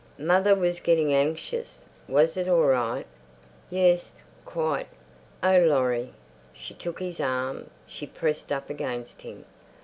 "Mother 0.17 0.55
was 0.55 0.79
getting 0.79 1.13
anxious. 1.13 1.85
Was 2.07 2.35
it 2.35 2.49
all 2.49 2.63
right?" 2.63 3.05
"Yes, 3.69 4.15
quite. 4.45 4.87
Oh, 5.43 5.59
Laurie!" 5.59 6.13
She 6.55 6.73
took 6.73 6.99
his 6.99 7.19
arm, 7.19 7.69
she 7.85 8.07
pressed 8.07 8.51
up 8.51 8.71
against 8.71 9.21
him. 9.21 9.45